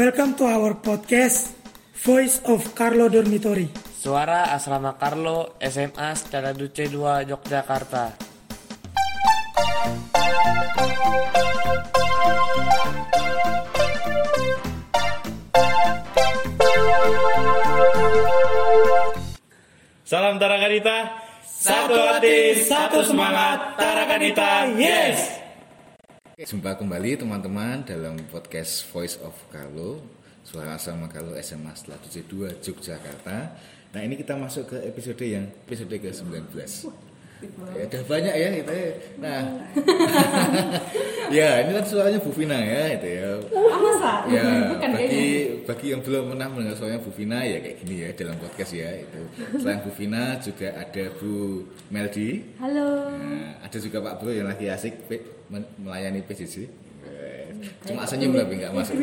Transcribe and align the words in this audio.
Welcome 0.00 0.32
to 0.40 0.48
our 0.48 0.80
podcast, 0.80 1.52
Voice 2.00 2.40
of 2.48 2.72
Carlo 2.72 3.12
Dormitory. 3.12 3.68
Suara 4.00 4.48
Asrama 4.48 4.96
Carlo 4.96 5.60
SMA 5.60 6.16
Secara 6.16 6.56
Duce 6.56 6.88
2 6.88 7.28
Yogyakarta. 7.28 8.16
Salam 20.08 20.40
Tarakanita. 20.40 20.96
Satu 21.44 22.00
hati, 22.00 22.56
satu 22.56 23.04
semangat. 23.04 23.76
Tarakanita, 23.76 24.64
yes. 24.80 25.39
Jumpa 26.40 26.72
kembali 26.72 27.20
teman-teman 27.20 27.84
dalam 27.84 28.16
podcast 28.32 28.88
Voice 28.96 29.20
of 29.20 29.36
Carlo 29.52 30.00
Suara 30.40 30.80
Asrama 30.80 31.04
Carlo 31.04 31.36
SMA 31.36 31.68
setelah 31.76 32.00
2 32.00 32.64
Yogyakarta. 32.64 33.60
Nah 33.92 34.00
ini 34.00 34.16
kita 34.16 34.40
masuk 34.40 34.72
ke 34.72 34.88
episode 34.88 35.20
yang 35.20 35.44
episode 35.68 35.92
ke-19 35.92 36.48
ya, 37.76 37.84
Udah 37.92 38.02
banyak 38.08 38.34
ya 38.40 38.48
kita 38.56 38.72
ya. 38.72 38.90
Nah. 39.20 39.40
Ya 41.30 41.62
ini 41.62 41.76
kan 41.76 41.84
suaranya 41.86 42.18
Bu 42.18 42.32
Vina 42.32 42.58
ya 42.58 42.90
itu 42.96 43.06
ya. 43.06 43.28
Masa? 43.54 44.26
Ya 44.26 44.74
Bukan 44.74 44.90
bagi 44.96 45.28
bagi 45.62 45.86
yang 45.92 46.00
belum 46.02 46.34
pernah 46.34 46.48
mendengar 46.50 46.74
suaranya 46.74 47.04
Bu 47.04 47.12
Vina 47.12 47.44
ya 47.44 47.60
kayak 47.60 47.76
gini 47.84 47.94
ya 48.02 48.10
dalam 48.16 48.34
podcast 48.40 48.72
ya 48.74 48.90
itu 48.98 49.22
Selain 49.60 49.78
Bu 49.84 49.92
Vina 49.92 50.40
juga 50.40 50.72
ada 50.72 51.04
Bu 51.20 51.68
Meldi. 51.92 52.48
Halo. 52.58 53.12
Nah, 53.12 53.60
ada 53.60 53.76
juga 53.76 54.02
Pak 54.02 54.14
Bro 54.24 54.32
yang 54.32 54.48
lagi 54.48 54.66
asik 54.72 55.04
melayani 55.50 56.22
PJJ. 56.22 56.70
Cuma 57.84 58.06
senyum 58.06 58.32
tapi 58.32 58.62
nggak 58.62 58.72
masuk. 58.72 58.94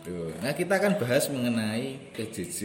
Tuh. 0.00 0.32
Nah 0.40 0.52
kita 0.56 0.80
akan 0.80 0.96
bahas 0.96 1.28
mengenai 1.28 2.12
PJJ 2.16 2.60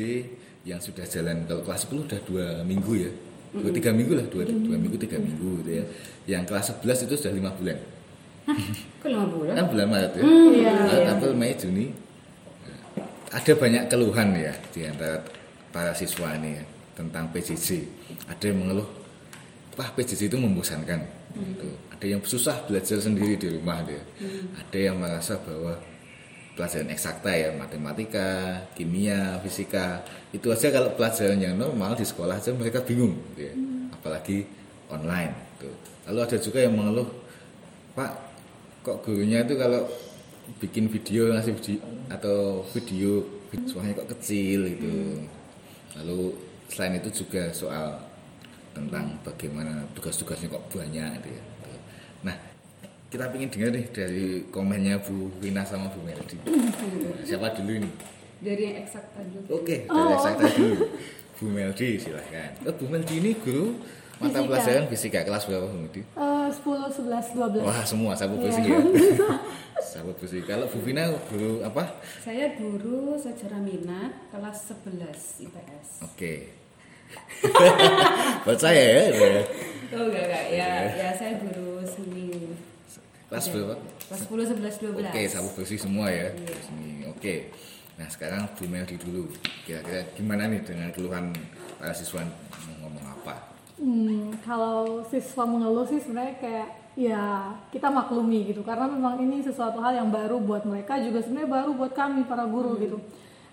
yang 0.66 0.80
sudah 0.82 1.06
jalan 1.06 1.46
kalau 1.46 1.62
kelas 1.62 1.86
10 1.88 2.08
udah 2.10 2.20
dua 2.26 2.46
minggu 2.66 2.94
ya, 2.98 3.12
dua 3.54 3.70
tiga 3.70 3.94
minggu 3.94 4.18
lah, 4.18 4.26
dua, 4.32 4.44
dua 4.50 4.78
minggu 4.82 4.98
tiga 4.98 5.22
minggu 5.22 5.62
gitu 5.62 5.72
ya. 5.78 5.86
Yang 6.26 6.44
kelas 6.50 6.66
11 6.82 7.06
itu 7.06 7.14
sudah 7.22 7.34
lima 7.38 7.52
bulan, 7.54 7.78
Kok 9.04 9.08
lima 9.09 9.26
bulan? 9.30 9.54
kan 9.54 9.66
bulan 9.70 9.88
Maret 9.94 10.12
ya, 10.18 10.22
iya, 10.26 10.74
Maret, 10.74 11.02
iya. 11.06 11.12
April, 11.14 11.34
Mei, 11.38 11.54
Juni. 11.54 11.86
Ada 13.30 13.52
banyak 13.52 13.84
keluhan 13.92 14.32
ya 14.34 14.54
di 14.74 14.88
antara 14.88 15.22
para 15.70 15.92
siswa 15.94 16.34
ini 16.40 16.58
ya, 16.58 16.64
tentang 16.98 17.30
PJJ. 17.30 17.68
Ada 18.32 18.50
yang 18.50 18.66
mengeluh, 18.66 18.90
wah 19.78 19.90
PJJ 19.94 20.32
itu 20.34 20.38
membosankan. 20.40 21.04
Gitu. 21.36 21.68
Ada 21.96 22.06
yang 22.12 22.22
susah 22.28 22.60
belajar 22.68 23.00
sendiri 23.00 23.40
di 23.40 23.48
rumah 23.56 23.80
dia. 23.88 24.04
Ada 24.60 24.80
yang 24.92 25.00
merasa 25.00 25.40
bahwa 25.40 25.80
pelajaran 26.56 26.92
eksakta 26.92 27.32
ya 27.36 27.50
matematika, 27.56 28.64
kimia, 28.76 29.40
fisika 29.44 30.04
itu 30.32 30.52
aja 30.52 30.72
kalau 30.72 30.92
pelajaran 30.96 31.40
yang 31.40 31.56
normal 31.56 31.96
di 32.00 32.08
sekolah 32.08 32.40
aja 32.40 32.56
mereka 32.56 32.80
bingung, 32.84 33.16
gitu 33.36 33.52
ya. 33.52 33.54
apalagi 33.92 34.48
online. 34.88 35.34
Gitu. 35.56 35.70
Lalu 36.08 36.20
ada 36.24 36.38
juga 36.40 36.60
yang 36.64 36.74
mengeluh, 36.78 37.10
Pak, 37.98 38.12
kok 38.84 39.02
gurunya 39.04 39.44
itu 39.44 39.56
kalau 39.58 39.88
bikin 40.62 40.88
video 40.88 41.34
ngasih 41.34 41.58
video 41.58 41.80
atau 42.14 42.62
video 42.72 43.26
suaranya 43.66 44.04
kok 44.04 44.09
kecil 44.20 44.68
gitu. 44.68 45.26
Lalu 45.98 46.20
selain 46.70 47.00
itu 47.00 47.24
juga 47.26 47.50
soal 47.56 47.98
tentang 48.76 49.16
bagaimana 49.24 49.88
tugas-tugasnya 49.96 50.52
kok 50.52 50.68
banyak 50.70 51.24
gitu 51.24 51.30
ya. 51.34 51.44
Nah, 52.26 52.36
kita 53.08 53.30
ingin 53.31 53.48
dengar 53.48 53.70
nih 53.72 53.86
dari 53.94 54.26
komennya 54.50 54.98
Bu 55.00 55.30
Wina 55.40 55.62
sama 55.62 55.88
Bu 55.88 56.02
Meldi. 56.02 56.36
Nah, 56.42 57.22
siapa 57.22 57.54
dulu 57.54 57.72
ini? 57.78 57.90
Dari 58.42 58.62
yang 58.66 58.78
eksak 58.84 59.06
tadi. 59.14 59.38
Oke, 59.48 59.86
dari 59.86 60.16
saya 60.20 60.36
dulu. 60.36 60.90
Bu 61.36 61.46
Meldi 61.48 61.90
silahkan. 61.96 62.50
Oh, 62.66 62.73
Bu 62.73 62.86
Meldi 62.90 63.14
ini 63.20 63.31
guru 63.38 63.78
mata 64.16 64.40
Fisika. 64.40 64.47
pelajaran 64.47 64.86
fisika 64.88 65.19
kelas 65.22 65.44
berapa 65.46 65.68
Bu 65.68 65.78
Meldi? 65.78 66.02
Eh, 66.02 66.47
10, 66.50 66.88
11, 66.91 67.25
12. 67.36 67.62
Wah 67.62 67.81
semua 67.84 68.12
sabu 68.16 68.40
Iya. 68.40 68.44
besi 68.47 68.62
ya. 68.63 68.80
sabu 69.96 70.12
besi. 70.16 70.40
Kalau 70.44 70.66
Bu 70.68 70.80
Vina 70.81 71.07
guru 71.30 71.59
apa? 71.62 71.84
Saya 72.24 72.56
guru 72.56 73.16
sejarah 73.16 73.59
minat 73.59 74.12
kelas 74.31 74.57
11 74.72 75.46
IPS. 75.46 75.88
Oke. 76.03 76.34
Buat 78.44 78.59
saya 78.59 78.81
ya. 78.81 79.03
ya. 79.13 79.44
Oh 79.96 80.03
enggak 80.09 80.24
enggak 80.28 80.46
ya, 80.52 80.69
ya 80.92 81.09
saya 81.13 81.34
guru. 81.40 81.65
Kelas 83.35 83.51
berapa? 83.51 83.75
Kelas 84.07 84.22
10 84.31 84.79
11 84.79 84.96
12. 84.96 85.12
Oke, 85.12 85.22
sabu 85.28 85.50
besi 85.59 85.75
semua 85.75 86.07
ya. 86.07 86.31
Iya. 86.31 86.56
Sini. 86.63 87.03
Oke. 87.12 87.51
Nah 88.00 88.07
sekarang 88.07 88.47
Bu 88.56 88.63
Meldi 88.72 88.96
dulu. 88.96 89.28
Kira-kira 89.68 90.07
gimana 90.16 90.47
nih 90.47 90.63
dengan 90.63 90.88
keluhan 90.96 91.35
para 91.75 91.91
siswa 91.91 92.24
mau 92.24 92.88
ngomong 92.88 93.06
apa? 93.19 93.35
Hmm, 93.75 94.31
kalau 94.40 95.03
siswa 95.12 95.44
mengeluh 95.44 95.84
sih 95.84 96.00
sebenarnya 96.00 96.40
kayak 96.40 96.68
ya 96.95 97.51
kita 97.75 97.91
maklumi 97.91 98.56
gitu 98.56 98.63
karena 98.63 98.88
memang 98.88 99.19
ini 99.19 99.44
sesuatu 99.44 99.84
hal 99.84 100.00
yang 100.00 100.07
baru 100.07 100.40
buat 100.40 100.63
mereka 100.63 100.95
juga 101.03 101.19
sebenarnya 101.19 101.51
baru 101.51 101.75
buat 101.75 101.91
kami 101.91 102.24
para 102.24 102.47
guru 102.47 102.79
gitu. 102.79 103.03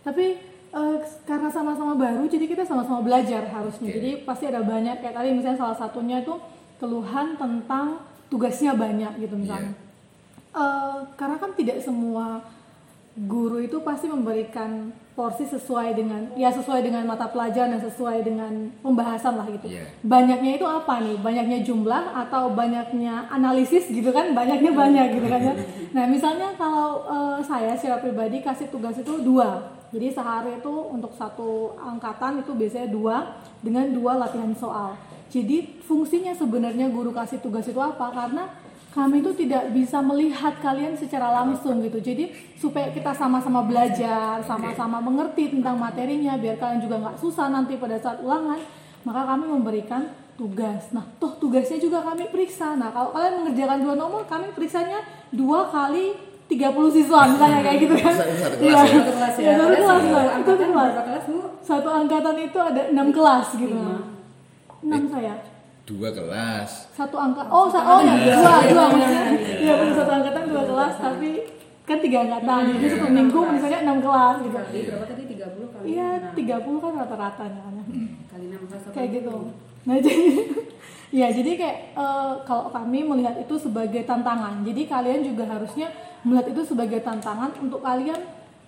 Tapi 0.06 0.38
eh, 0.70 0.96
karena 1.26 1.50
sama-sama 1.50 1.98
baru 1.98 2.22
jadi 2.30 2.46
kita 2.46 2.62
sama-sama 2.62 3.02
belajar 3.02 3.50
harusnya. 3.50 3.90
Oke. 3.90 3.98
Jadi 3.98 4.10
pasti 4.22 4.46
ada 4.46 4.62
banyak 4.62 5.02
kayak 5.02 5.14
tadi 5.18 5.34
misalnya 5.34 5.58
salah 5.58 5.74
satunya 5.74 6.22
itu 6.22 6.38
keluhan 6.78 7.34
tentang 7.34 8.11
tugasnya 8.32 8.72
banyak 8.72 9.20
gitu 9.20 9.36
misalnya. 9.36 9.76
Eh, 10.52 10.98
karena 11.20 11.36
kan 11.36 11.52
tidak 11.52 11.84
semua 11.84 12.40
guru 13.12 13.60
itu 13.60 13.76
pasti 13.84 14.08
memberikan 14.08 14.88
porsi 15.12 15.44
sesuai 15.44 15.92
dengan 15.92 16.32
ya 16.32 16.48
sesuai 16.48 16.80
dengan 16.80 17.04
mata 17.04 17.28
pelajaran 17.28 17.76
dan 17.76 17.82
sesuai 17.84 18.24
dengan 18.24 18.72
pembahasan 18.80 19.36
lah 19.36 19.44
gitu. 19.52 19.68
Iya. 19.68 19.84
Banyaknya 20.00 20.56
itu 20.56 20.64
apa 20.64 21.04
nih? 21.04 21.20
Banyaknya 21.20 21.60
jumlah 21.60 22.16
atau 22.24 22.56
banyaknya 22.56 23.28
analisis 23.28 23.92
gitu 23.92 24.08
kan? 24.12 24.32
Banyaknya 24.32 24.72
banyak 24.72 25.20
gitu 25.20 25.28
kan 25.28 25.40
ya. 25.40 25.54
Nah 25.92 26.04
misalnya 26.08 26.56
kalau 26.56 27.04
eh, 27.04 27.38
saya 27.44 27.76
secara 27.76 28.00
pribadi 28.00 28.40
kasih 28.40 28.72
tugas 28.72 28.96
itu 28.96 29.20
dua. 29.20 29.76
Jadi 29.92 30.08
sehari 30.08 30.56
itu 30.56 30.72
untuk 30.72 31.12
satu 31.12 31.76
angkatan 31.76 32.40
itu 32.40 32.56
biasanya 32.56 32.88
dua 32.88 33.36
dengan 33.60 33.92
dua 33.92 34.24
latihan 34.24 34.52
soal. 34.56 34.96
Jadi 35.32 35.80
fungsinya 35.80 36.36
sebenarnya 36.36 36.92
guru 36.92 37.08
kasih 37.08 37.40
tugas 37.40 37.64
itu 37.64 37.80
apa? 37.80 38.12
Karena 38.12 38.52
kami 38.92 39.24
itu 39.24 39.32
tidak 39.32 39.72
bisa 39.72 40.04
melihat 40.04 40.52
kalian 40.60 40.92
secara 40.92 41.32
langsung 41.32 41.80
gitu. 41.80 41.96
Jadi 41.96 42.28
supaya 42.60 42.92
kita 42.92 43.16
sama-sama 43.16 43.64
belajar, 43.64 44.44
sama-sama 44.44 45.00
mengerti 45.00 45.48
tentang 45.48 45.80
materinya, 45.80 46.36
biar 46.36 46.60
kalian 46.60 46.84
juga 46.84 47.00
nggak 47.00 47.16
susah 47.16 47.48
nanti 47.48 47.80
pada 47.80 47.96
saat 47.96 48.20
ulangan, 48.20 48.60
maka 49.08 49.24
kami 49.24 49.48
memberikan 49.48 50.04
tugas. 50.36 50.92
Nah, 50.92 51.08
toh 51.16 51.32
tugasnya 51.40 51.80
juga 51.80 52.04
kami 52.04 52.28
periksa. 52.28 52.76
Nah, 52.76 52.92
kalau 52.92 53.16
kalian 53.16 53.40
mengerjakan 53.40 53.78
dua 53.80 53.94
nomor, 53.96 54.28
kami 54.28 54.52
periksanya 54.52 55.00
dua 55.32 55.72
kali 55.72 56.12
30 56.44 56.92
siswa 56.92 57.24
misalnya 57.24 57.64
kayak 57.64 57.78
gitu 57.80 57.96
kan. 57.96 58.12
Satu- 58.12 58.36
satu 58.36 58.56
Iya. 58.60 58.76
kelas 58.76 58.84
ya? 58.84 59.00
Satu 59.00 59.12
kelas 59.16 59.32
ya. 59.32 59.40
Iya, 59.40 59.52
satu 59.56 59.72
kelas, 59.72 59.88
satu 59.88 60.08
angkatan 60.28 60.52
satu 60.60 60.68
kelas. 60.68 60.92
kelas? 61.00 61.24
Satu 61.64 61.88
angkatan 61.88 62.36
itu 62.36 62.58
ada 62.60 62.82
enam 62.92 63.08
kelas 63.08 63.46
gitu. 63.56 63.76
Enam 64.82 65.02
saya. 65.06 65.34
Dua 65.82 66.14
kelas. 66.14 66.94
satu 66.94 67.16
angka 67.18 67.42
oh 67.50 67.66
sa 67.66 67.82
oh 67.82 68.00
ya 68.06 68.14
dua 68.22 68.54
dua 68.70 68.84
maksudnya. 68.94 69.24
Iya 69.58 69.72
benar 69.82 69.94
satu 69.98 70.12
angkatan 70.14 70.42
dua 70.46 70.62
kelas 70.62 70.94
tapi 71.02 71.30
kan 71.82 71.98
tiga 71.98 72.18
angkatan 72.22 72.60
jadi 72.78 72.86
satu 72.94 73.06
minggu 73.10 73.38
misalnya 73.50 73.78
enam 73.82 73.98
kelas 73.98 74.36
gitu. 74.46 74.54
Berarti 74.54 74.78
berapa 74.86 75.04
tadi 75.10 75.22
30 75.26 75.74
kali 75.74 75.84
iya 75.90 76.08
enam. 76.22 76.32
tiga 76.38 76.56
puluh 76.62 76.78
kan 76.78 76.92
rata-rata 77.02 77.44
ya 77.50 77.60
kan. 77.66 77.74
Ya. 77.74 77.84
kali 78.30 78.44
6 78.54 78.70
kelas 78.70 78.82
kayak 78.94 79.08
gitu. 79.10 79.34
Nah 79.82 79.96
jadi 79.98 80.26
ya 81.18 81.26
jadi 81.34 81.50
kayak 81.58 81.78
eh, 81.98 82.32
kalau 82.46 82.70
kami 82.70 82.98
melihat 83.02 83.34
itu 83.42 83.54
sebagai 83.58 84.02
tantangan. 84.06 84.62
Jadi 84.62 84.82
kalian 84.86 85.20
juga 85.26 85.44
harusnya 85.50 85.90
melihat 86.22 86.46
itu 86.54 86.62
sebagai 86.62 87.02
tantangan 87.02 87.50
untuk 87.58 87.82
kalian 87.82 88.22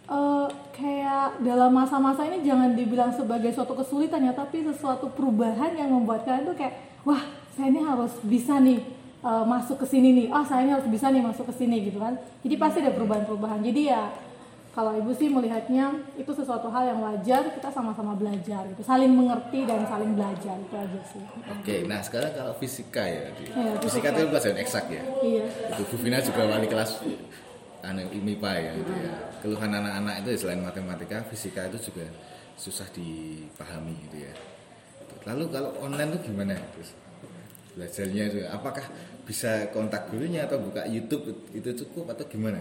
eh, 0.06 0.47
kayak 0.73 1.41
dalam 1.41 1.71
masa-masa 1.73 2.27
ini 2.27 2.45
jangan 2.45 2.75
dibilang 2.75 3.11
sebagai 3.11 3.51
suatu 3.51 3.73
kesulitan 3.73 4.25
ya 4.25 4.33
tapi 4.33 4.61
sesuatu 4.62 5.09
perubahan 5.11 5.73
yang 5.75 5.89
membuat 5.89 6.27
kalian 6.27 6.51
tuh 6.51 6.56
kayak 6.56 6.75
wah 7.03 7.23
saya 7.55 7.71
ini 7.71 7.81
harus 7.81 8.12
bisa 8.23 8.59
nih 8.59 8.81
eh, 9.23 9.45
masuk 9.47 9.81
ke 9.81 9.87
sini 9.89 10.09
nih 10.12 10.27
ah 10.29 10.45
saya 10.45 10.67
ini 10.67 10.73
harus 10.75 10.89
bisa 10.89 11.09
nih 11.09 11.23
masuk 11.23 11.49
ke 11.49 11.55
sini 11.56 11.89
gitu 11.89 11.99
kan 11.99 12.19
jadi 12.45 12.55
pasti 12.59 12.79
ada 12.83 12.93
perubahan-perubahan 12.93 13.61
jadi 13.62 13.83
ya 13.89 14.03
kalau 14.75 14.91
ibu 14.91 15.15
sih 15.15 15.31
melihatnya 15.31 16.03
itu 16.19 16.35
sesuatu 16.35 16.67
hal 16.67 16.83
yang 16.91 16.99
wajar 16.99 17.47
kita 17.47 17.71
sama-sama 17.71 18.19
belajar 18.19 18.67
gitu 18.75 18.83
saling 18.83 19.06
mengerti 19.06 19.62
dan 19.62 19.87
saling 19.87 20.19
belajar 20.19 20.59
itu 20.59 20.75
aja 20.75 21.01
sih 21.06 21.23
Oke, 21.47 21.87
nah 21.87 22.03
sekarang 22.03 22.35
kalau 22.35 22.53
fisika 22.59 23.06
ya. 23.06 23.31
Iya, 23.39 23.79
fisika 23.79 24.11
fisika. 24.11 24.19
itu 24.19 24.23
pelajaran 24.35 24.59
eksak 24.59 24.85
ya. 24.91 25.03
iya 25.23 25.45
Itu 25.79 25.83
Bu 25.95 25.97
Vina 26.03 26.19
juga 26.19 26.43
wali 26.51 26.67
kelas 26.67 26.91
anu 27.85 28.09
IMIPA 28.09 28.51
ya, 28.57 28.73
gitu 28.81 28.93
ya. 28.97 29.13
Keluhan 29.45 29.71
anak-anak 29.77 30.25
itu 30.25 30.29
ya, 30.33 30.39
selain 30.41 30.61
matematika, 30.65 31.21
fisika 31.29 31.69
itu 31.69 31.93
juga 31.93 32.09
susah 32.57 32.89
dipahami 32.97 33.95
gitu 34.09 34.25
ya. 34.25 34.33
Lalu 35.29 35.45
kalau 35.53 35.71
online 35.81 36.17
itu 36.17 36.33
gimana? 36.33 36.57
Terus 36.77 36.91
belajarnya 37.75 38.23
itu 38.31 38.39
apakah 38.49 38.87
bisa 39.27 39.73
kontak 39.75 40.07
gurunya 40.13 40.47
atau 40.47 40.61
buka 40.61 40.87
YouTube 40.87 41.33
itu 41.51 41.71
cukup 41.85 42.13
atau 42.13 42.25
gimana? 42.29 42.61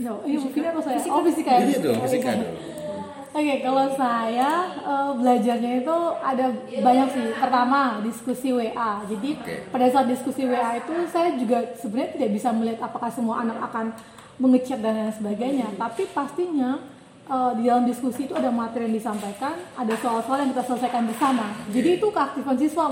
No, 0.00 0.24
ini 0.26 0.40
mungkin 0.40 0.64
atau 0.66 0.82
saya? 0.82 0.98
Oh 1.06 1.22
fisika 1.22 1.60
ya? 1.60 1.76
Iya 1.76 1.78
dong, 1.78 1.98
fisika 2.02 2.30
dong. 2.34 2.56
Oke, 3.30 3.62
kalau 3.62 3.86
saya 3.94 4.74
eh, 4.82 5.10
belajarnya 5.14 5.86
itu 5.86 5.96
ada 6.18 6.46
banyak 6.82 7.08
sih. 7.14 7.26
Pertama, 7.38 8.02
diskusi 8.02 8.50
WA. 8.50 9.06
Jadi 9.06 9.30
Oke. 9.38 9.54
pada 9.70 9.86
saat 9.86 10.10
diskusi 10.10 10.50
WA 10.50 10.82
itu 10.82 10.90
saya 11.06 11.38
juga 11.38 11.62
sebenarnya 11.78 12.10
tidak 12.18 12.30
bisa 12.34 12.48
melihat 12.50 12.90
apakah 12.90 13.06
semua 13.06 13.46
anak 13.46 13.62
akan 13.70 13.94
mengechat 14.42 14.82
dan 14.82 14.98
lain 14.98 15.14
sebagainya. 15.14 15.70
Tapi 15.78 16.10
pastinya 16.10 16.82
eh, 17.30 17.52
di 17.54 17.70
dalam 17.70 17.86
diskusi 17.86 18.26
itu 18.26 18.34
ada 18.34 18.50
materi 18.50 18.90
yang 18.90 18.98
disampaikan, 18.98 19.54
ada 19.78 19.94
soal-soal 19.94 20.42
yang 20.42 20.50
kita 20.50 20.66
selesaikan 20.66 21.06
bersama. 21.06 21.54
Jadi 21.70 22.02
itu 22.02 22.06
keaktifan 22.10 22.56
siswa 22.58 22.90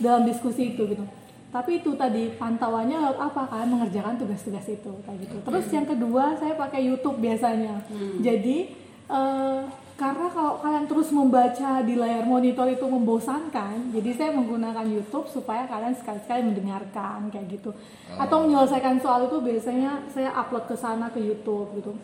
dalam 0.00 0.24
diskusi 0.24 0.72
itu 0.72 0.80
gitu. 0.88 1.04
Tapi 1.52 1.84
itu 1.84 1.94
tadi 1.94 2.34
pantauannya 2.34 2.98
lewat 2.98 3.18
apa 3.30 3.42
kan 3.46 3.68
mengerjakan 3.68 4.18
tugas-tugas 4.18 4.64
itu 4.66 4.90
kayak 5.06 5.28
gitu. 5.28 5.36
Terus 5.44 5.66
yang 5.70 5.86
kedua 5.86 6.34
saya 6.40 6.56
pakai 6.56 6.88
YouTube 6.88 7.20
biasanya. 7.22 7.78
Jadi 8.18 8.83
eh, 9.10 9.60
karena 9.94 10.26
kalau 10.26 10.58
kalian 10.58 10.90
terus 10.90 11.14
membaca 11.14 11.78
di 11.86 11.94
layar 11.94 12.26
monitor 12.26 12.66
itu 12.66 12.82
membosankan, 12.82 13.94
jadi 13.94 14.10
saya 14.10 14.30
menggunakan 14.34 14.82
YouTube 14.90 15.30
supaya 15.30 15.70
kalian 15.70 15.94
sekali-sekali 15.94 16.50
mendengarkan 16.50 17.30
kayak 17.30 17.46
gitu. 17.46 17.70
Atau 18.18 18.42
menyelesaikan 18.42 18.98
soal 18.98 19.30
itu 19.30 19.38
biasanya 19.38 20.02
saya 20.10 20.34
upload 20.34 20.66
ke 20.66 20.74
sana 20.74 21.14
ke 21.14 21.22
YouTube 21.22 21.78
gitu. 21.78 21.94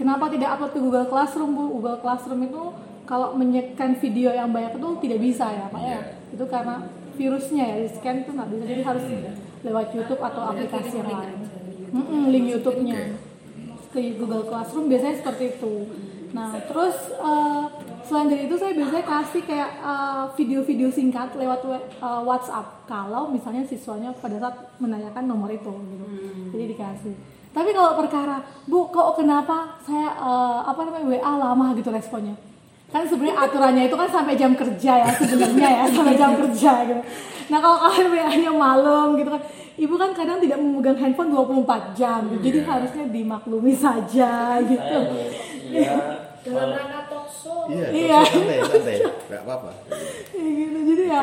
Kenapa 0.00 0.32
tidak 0.32 0.56
upload 0.56 0.72
ke 0.72 0.80
Google 0.80 1.08
Classroom 1.12 1.52
bu? 1.52 1.64
Google 1.78 2.00
Classroom 2.00 2.48
itu 2.48 2.62
kalau 3.04 3.36
menyekan 3.36 4.00
video 4.00 4.32
yang 4.32 4.48
banyak 4.48 4.80
itu 4.80 4.88
tidak 5.04 5.20
bisa 5.20 5.46
ya 5.52 5.68
pak 5.68 5.82
ya. 5.84 6.00
Itu 6.32 6.44
karena 6.48 6.88
virusnya 7.14 7.64
ya 7.68 7.76
di 7.84 7.88
scan 7.92 8.24
itu 8.24 8.30
nggak 8.32 8.48
bisa. 8.56 8.64
Jadi 8.72 8.82
harus 8.88 9.04
lewat 9.60 9.86
YouTube 9.92 10.22
atau 10.24 10.42
aplikasi 10.48 10.96
yang 10.96 11.12
lain. 11.12 11.38
Link 12.32 12.46
YouTube-nya 12.56 13.20
ke 13.92 14.00
Google 14.16 14.48
Classroom 14.48 14.88
biasanya 14.88 15.20
seperti 15.20 15.60
itu. 15.60 15.74
Nah, 16.34 16.50
terus 16.66 17.14
eh, 17.14 17.64
selain 18.02 18.26
dari 18.26 18.50
itu 18.50 18.58
saya 18.58 18.74
biasanya 18.74 19.06
kasih 19.06 19.42
kayak 19.46 19.70
eh, 19.78 20.24
video-video 20.34 20.90
singkat 20.90 21.30
lewat 21.38 21.62
eh, 21.70 22.20
WhatsApp 22.26 22.90
kalau 22.90 23.30
misalnya 23.30 23.62
siswanya 23.62 24.10
pada 24.18 24.42
saat 24.42 24.56
menanyakan 24.82 25.24
nomor 25.30 25.48
itu 25.54 25.70
gitu. 25.70 26.04
Jadi 26.50 26.64
dikasih. 26.74 27.14
Tapi 27.54 27.70
kalau 27.70 27.94
perkara, 27.94 28.42
Bu, 28.66 28.90
kok 28.90 29.14
kenapa 29.14 29.78
saya 29.86 30.10
eh, 30.10 30.60
apa 30.66 30.80
namanya 30.82 31.06
WA 31.06 31.32
lama 31.38 31.70
gitu 31.78 31.94
responnya? 31.94 32.34
Kan 32.90 33.06
sebenarnya 33.06 33.38
aturannya 33.38 33.86
itu 33.86 33.94
kan 33.94 34.10
sampai 34.10 34.34
jam 34.34 34.54
kerja 34.58 34.92
ya 35.06 35.10
sebenarnya 35.14 35.68
ya, 35.70 35.84
sampai 35.86 36.14
jam 36.18 36.34
kerja 36.34 36.72
gitu. 36.86 37.02
Nah, 37.44 37.58
kalau 37.60 37.76
kalian 37.76 38.08
WA-nya 38.08 38.50
malam 38.54 39.20
gitu 39.20 39.28
kan, 39.28 39.42
Ibu 39.74 39.94
kan 39.98 40.14
kadang 40.14 40.38
tidak 40.38 40.58
memegang 40.62 40.94
handphone 40.94 41.34
24 41.34 41.98
jam, 41.98 42.22
gitu. 42.30 42.46
jadi 42.46 42.58
harusnya 42.62 43.04
dimaklumi 43.10 43.74
saja 43.74 44.62
gitu. 44.62 44.98
Iya. 45.74 46.23
Dalam 46.44 46.68
rangka 46.76 47.00
talkshow. 47.08 47.64
Iya, 47.72 47.88
Iya. 47.88 48.20
santai, 48.28 48.58
santai. 48.68 48.96
Gak 49.32 49.42
apa-apa. 49.48 49.70
Kayak 49.88 50.52
gitu 50.60 50.78
jadi 50.84 51.04
ya 51.08 51.20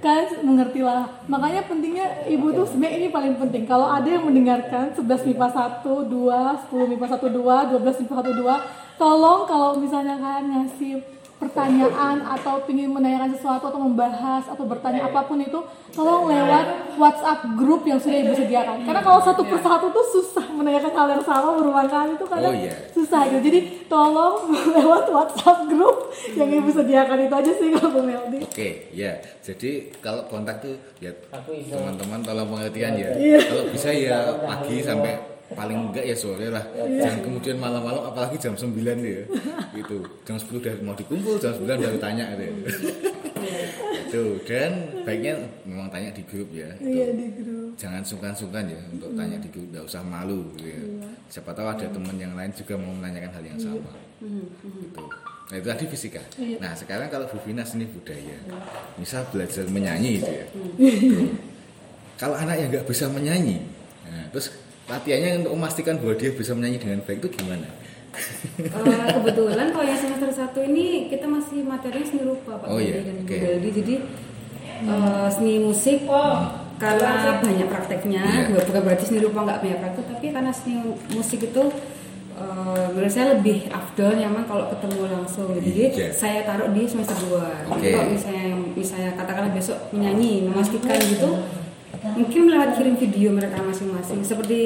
kalian 0.00 0.28
mengerti 0.48 0.80
lah 0.80 1.04
makanya 1.28 1.60
pentingnya 1.68 2.24
ibu 2.24 2.48
tuh 2.56 2.64
sebenarnya 2.64 2.96
ini 3.04 3.08
paling 3.12 3.36
penting 3.36 3.68
kalau 3.68 3.84
ada 3.84 4.08
yang 4.08 4.24
mendengarkan 4.24 4.96
11 4.96 5.28
MIPA 5.28 5.48
1, 5.84 6.08
2, 6.08 6.72
10 6.72 6.88
MIPA 6.88 7.06
1, 7.20 7.28
2, 7.28 7.76
12 7.76 8.00
MIPA 8.00 8.14
1, 8.16 8.32
2 8.32 8.56
tolong 8.96 9.44
kalau 9.44 9.76
misalnya 9.76 10.16
kalian 10.16 10.46
ngasih 10.56 11.04
pertanyaan 11.40 12.20
atau 12.22 12.60
ingin 12.68 12.92
menanyakan 12.92 13.32
sesuatu 13.32 13.64
atau 13.66 13.80
membahas 13.80 14.44
atau 14.44 14.62
bertanya 14.62 15.08
apa 15.08 15.24
pun 15.24 15.40
itu 15.40 15.56
tolong 15.90 16.28
lewat 16.28 16.66
WhatsApp 16.94 17.56
grup 17.56 17.82
yang 17.82 17.96
sudah 17.96 18.20
ibu 18.20 18.36
sediakan 18.36 18.84
karena 18.84 19.00
kalau 19.00 19.18
satu 19.18 19.40
persatu 19.42 19.88
tuh 19.88 20.04
susah 20.10 20.46
menanyakan 20.52 20.92
hal 20.92 21.06
yang 21.10 21.24
sama 21.24 21.56
berulang 21.56 21.88
kali 21.88 22.12
itu 22.12 22.26
kadang 22.26 22.48
Oh, 22.50 22.56
iya. 22.56 22.74
susah 22.90 23.24
gitu 23.26 23.40
jadi 23.42 23.60
tolong 23.86 24.52
lewat 24.76 25.04
WhatsApp 25.08 25.58
grup 25.66 25.96
yang 26.30 26.50
ibu 26.52 26.68
sediakan 26.68 27.18
itu 27.24 27.34
aja 27.34 27.52
sih 27.56 27.68
kalau 27.72 27.88
Bu 27.90 28.00
Meldi 28.02 28.38
Oke, 28.42 28.90
ya. 28.90 29.14
Jadi 29.40 29.70
kalau 29.98 30.26
kontak 30.26 30.60
tuh 30.60 30.74
ya 30.98 31.08
teman-teman 31.32 32.20
tolong 32.20 32.50
pengertian 32.50 32.92
ya. 32.94 33.10
Iya. 33.14 33.40
Kalau 33.40 33.64
bisa 33.70 33.88
ya 33.88 34.18
pagi 34.36 34.82
sampai 34.82 35.16
paling 35.54 35.90
enggak 35.90 36.04
ya 36.06 36.16
sore 36.16 36.46
lah. 36.50 36.64
Jangan 36.74 37.20
kemudian 37.26 37.56
malam-malam 37.58 38.02
apalagi 38.06 38.36
jam 38.38 38.54
9 38.54 38.70
ya. 39.02 39.22
Gitu. 39.74 39.98
Jam 40.22 40.36
10 40.38 40.60
udah 40.62 40.74
mau 40.86 40.94
dikumpul, 40.94 41.36
jam 41.42 41.54
9 41.54 41.66
baru 41.66 41.98
tanya 41.98 42.24
gitu. 42.34 42.42
ya. 42.44 42.52
Itu 44.10 44.22
dan 44.46 44.72
baiknya 45.06 45.34
memang 45.66 45.88
tanya 45.90 46.10
di 46.14 46.22
grup 46.26 46.48
ya. 46.50 46.70
Itu. 46.78 46.86
Iya 46.86 47.06
di 47.14 47.26
grup. 47.34 47.70
Jangan 47.78 48.02
sungkan-sungkan 48.02 48.64
ya 48.66 48.80
untuk 48.90 49.10
tanya 49.14 49.36
di 49.38 49.48
grup, 49.50 49.66
enggak 49.74 49.84
usah 49.86 50.02
malu 50.02 50.50
gitu 50.58 50.66
ya. 50.70 50.82
Siapa 51.30 51.50
tahu 51.54 51.66
ada 51.66 51.86
teman 51.86 52.16
yang 52.18 52.34
lain 52.34 52.50
juga 52.54 52.74
mau 52.78 52.92
menanyakan 52.94 53.30
hal 53.38 53.44
yang 53.46 53.58
sama. 53.58 53.92
Gitu. 54.20 55.04
Nah 55.50 55.56
itu 55.58 55.66
tadi 55.66 55.84
fisika. 55.90 56.22
Nah 56.62 56.72
sekarang 56.78 57.10
kalau 57.10 57.26
Bu 57.26 57.42
Vina 57.42 57.66
seni 57.66 57.86
budaya, 57.90 58.38
misal 58.94 59.26
belajar 59.34 59.66
menyanyi 59.66 60.22
itu 60.22 60.30
ya. 60.30 60.46
Tuh. 60.46 61.26
Kalau 62.20 62.36
anak 62.36 62.60
yang 62.60 62.68
nggak 62.68 62.84
bisa 62.84 63.08
menyanyi, 63.08 63.64
nah, 64.04 64.28
terus 64.28 64.52
latihannya 64.90 65.30
untuk 65.40 65.52
memastikan 65.54 65.94
bahwa 65.96 66.14
dia 66.14 66.30
bisa 66.32 66.52
menyanyi 66.52 66.78
dengan 66.78 66.98
baik 67.00 67.18
itu 67.20 67.28
gimana? 67.38 67.68
Eh, 68.58 69.06
kebetulan 69.14 69.70
kalau 69.70 69.86
yang 69.86 69.96
semester 69.96 70.28
satu 70.28 70.58
ini 70.60 71.06
kita 71.06 71.24
masih 71.24 71.62
materinya 71.62 72.02
seni 72.04 72.22
rupa 72.26 72.58
Pak 72.58 72.66
Oh, 72.66 72.76
iya, 72.76 72.98
dan 73.00 73.22
Bu 73.22 73.24
oke. 73.24 73.36
Beldi. 73.38 73.70
Jadi 73.70 73.94
eh, 74.82 75.26
seni 75.30 75.54
musik 75.58 75.98
karena 76.74 77.10
banyak 77.38 77.68
prakteknya, 77.68 78.24
Iya. 78.50 78.64
bukan 78.64 78.82
berarti 78.82 79.04
seni 79.06 79.20
rupa 79.20 79.44
nggak 79.44 79.60
banyak 79.60 79.78
praktek, 79.78 80.04
tapi 80.10 80.26
karena 80.28 80.50
seni 80.50 80.74
musik 81.12 81.40
itu 81.44 81.62
eh, 82.34 82.86
menurut 82.90 83.12
saya 83.12 83.36
lebih 83.36 83.68
afdol 83.70 84.16
nyaman 84.16 84.42
kalau 84.44 84.64
ketemu 84.68 85.00
langsung. 85.06 85.48
Jadi 85.54 85.70
Iya. 85.94 86.08
saya 86.10 86.42
taruh 86.42 86.72
di 86.72 86.82
semester 86.84 87.14
2 87.20 87.70
Oke. 87.70 87.94
Kalau 87.94 88.10
misalnya 88.10 88.44
misalnya 88.74 89.10
katakanlah 89.14 89.52
besok 89.52 89.78
menyanyi, 89.92 90.48
memastikan 90.48 90.98
gitu, 90.98 91.30
mungkin 92.16 92.42
lewat 92.50 92.78
kirim 92.78 92.96
video 92.96 93.28
mereka 93.34 93.60
masing-masing. 93.60 94.22
Seperti 94.24 94.60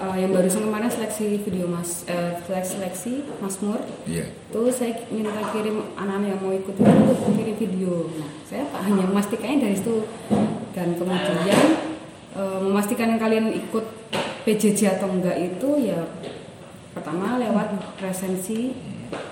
eh, 0.00 0.16
yang 0.18 0.30
barusan 0.34 0.66
kemarin 0.66 0.90
seleksi 0.90 1.40
video 1.44 1.70
mas 1.70 2.04
eh, 2.10 2.34
seleksi 2.44 2.70
seleksi 2.76 3.12
Masmur 3.38 3.80
Iya. 4.04 4.26
tuh 4.50 4.68
saya 4.68 4.98
minta 5.08 5.40
kirim 5.54 5.84
anak-anak 5.94 6.28
yang 6.34 6.40
mau 6.42 6.52
ikut 6.52 6.74
itu 6.74 7.30
kirim 7.38 7.56
video. 7.56 7.92
Nah 8.18 8.30
saya 8.48 8.64
pak 8.68 8.80
hanya 8.88 9.04
memastikannya 9.08 9.58
dari 9.70 9.76
situ. 9.78 9.96
Dan 10.74 10.98
kemudian 10.98 11.62
eh, 12.34 12.58
memastikan 12.60 13.14
yang 13.14 13.20
kalian 13.22 13.46
ikut 13.54 13.86
PJJ 14.44 15.00
atau 15.00 15.08
enggak 15.08 15.40
itu 15.40 15.88
ya 15.88 16.04
pertama 16.92 17.40
lewat 17.40 17.96
presensi 17.96 18.76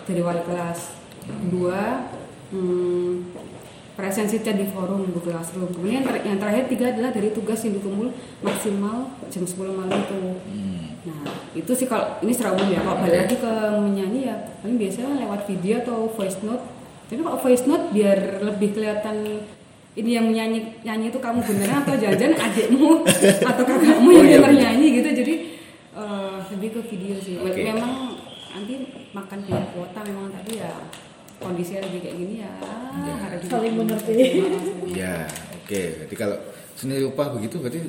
dari 0.09 0.21
wali 0.25 0.43
kelas. 0.47 0.99
Kedua 1.23 2.09
hmm, 2.51 3.11
presensi 4.03 4.43
chat 4.43 4.59
di 4.59 4.67
forum 4.67 5.07
Google 5.07 5.31
Classroom. 5.31 5.71
Kemudian 5.71 6.03
yang, 6.03 6.05
ter- 6.05 6.27
yang 6.27 6.37
terakhir 6.37 6.67
tiga 6.67 6.91
adalah 6.91 7.15
dari 7.15 7.31
tugas 7.31 7.63
yang 7.63 7.79
dikumpul 7.79 8.11
maksimal 8.43 8.99
jam 9.31 9.47
10 9.47 9.55
malam 9.71 9.95
itu. 9.95 10.21
Nah 11.03 11.23
itu 11.53 11.71
sih 11.71 11.87
kalau 11.87 12.19
ini 12.19 12.35
secara 12.35 12.51
umum 12.53 12.67
ya 12.67 12.83
kalau 12.83 12.99
balik 12.99 13.19
lagi 13.23 13.37
ke 13.37 13.53
menyanyi 13.79 14.21
ya 14.27 14.35
paling 14.59 14.75
biasanya 14.75 15.23
lewat 15.23 15.41
video 15.47 15.75
atau 15.79 16.11
voice 16.11 16.43
note. 16.43 16.67
Tapi 17.07 17.21
kalau 17.21 17.39
voice 17.39 17.65
note 17.65 17.85
biar 17.91 18.19
lebih 18.43 18.69
kelihatan 18.73 19.17
ini 19.93 20.11
yang 20.11 20.27
menyanyi 20.27 20.59
nyanyi 20.83 21.07
itu 21.07 21.21
kamu 21.21 21.39
beneran 21.39 21.87
atau 21.87 21.95
jangan 21.95 22.33
adikmu 22.51 23.07
atau 23.45 23.63
kakakmu 23.63 24.09
Oh, 24.09 24.13
yang 24.13 24.27
iya, 24.27 24.39
bener 24.41 24.51
bener. 24.51 24.63
nyanyi 24.67 24.87
gitu. 24.99 25.09
Jadi 25.15 25.35
eh, 25.95 26.35
lebih 26.51 26.69
ke 26.75 26.81
video 26.91 27.15
sih. 27.19 27.39
Oke. 27.39 27.61
memang 27.63 28.19
nanti 28.51 28.75
makan 29.11 29.39
banyak 29.43 29.69
kuota 29.71 30.01
memang 30.03 30.27
tadi 30.29 30.59
ya 30.59 30.73
kondisinya 31.43 31.81
lagi 31.83 31.99
kayak 31.99 32.17
gini 32.17 32.35
ya 32.41 32.53
harus 33.19 33.41
Saling 33.45 33.75
mengerti. 33.75 34.15
Iya, 34.89 35.27
oke. 35.57 35.83
Jadi 36.07 36.15
kalau 36.15 36.37
seni 36.73 36.99
rupa 36.99 37.31
begitu 37.31 37.59
berarti 37.59 37.81